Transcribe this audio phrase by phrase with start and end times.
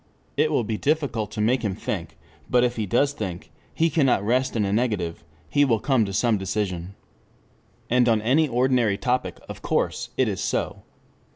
[0.35, 2.17] It will be difficult to make him think,
[2.49, 6.11] but if he does think, he cannot rest in a negative, he will come to
[6.11, 6.95] some decision.
[7.87, 10.81] And on any ordinary topic, of course, it is so.